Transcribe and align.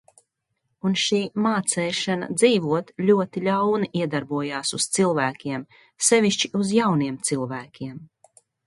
"Un 0.89 0.95
šī 1.01 1.19
"mācēšana" 1.47 2.29
dzīvot 2.39 2.89
ļoti 3.11 3.45
ļauni 3.49 3.93
iedarbojās 4.03 4.77
uz 4.79 4.91
cilvēkiem, 4.99 5.71
sevišķi 6.11 6.55
uz 6.63 6.77
jauniem 6.83 7.25
cilvēkiem." 7.31 7.97